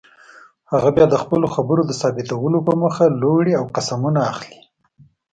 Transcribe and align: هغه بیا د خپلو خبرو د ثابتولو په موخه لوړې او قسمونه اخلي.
هغه 0.71 0.89
بیا 0.95 1.05
د 1.09 1.15
خپلو 1.23 1.47
خبرو 1.55 1.81
د 1.85 1.91
ثابتولو 2.01 2.59
په 2.67 2.73
موخه 2.81 3.05
لوړې 3.21 3.53
او 3.59 3.65
قسمونه 3.75 4.19
اخلي. 4.31 4.59